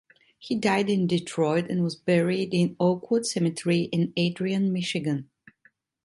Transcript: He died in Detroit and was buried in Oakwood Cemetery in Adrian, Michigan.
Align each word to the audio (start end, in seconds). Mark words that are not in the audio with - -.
He 0.39 0.55
died 0.55 0.89
in 0.89 1.05
Detroit 1.05 1.67
and 1.69 1.83
was 1.83 1.95
buried 1.95 2.55
in 2.55 2.75
Oakwood 2.79 3.23
Cemetery 3.27 3.81
in 3.91 4.13
Adrian, 4.17 4.73
Michigan. 4.73 5.29